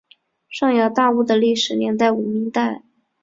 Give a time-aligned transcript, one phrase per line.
[0.49, 2.81] 上洋大屋的历史年代为明代。